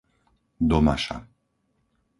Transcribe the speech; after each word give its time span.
Domaša 0.69 1.17